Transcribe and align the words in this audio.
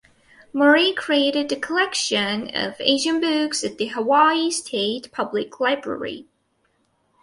Mori 0.51 0.93
created 0.93 1.51
an 1.51 1.61
collection 1.61 2.49
of 2.55 2.73
Asian 2.79 3.21
books 3.21 3.63
at 3.63 3.77
the 3.77 3.89
Hawaii 3.89 4.49
State 4.49 5.11
Public 5.11 5.59
Library. 5.59 6.25